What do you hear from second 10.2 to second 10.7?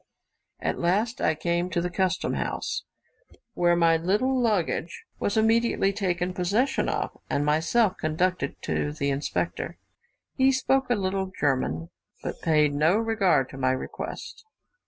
He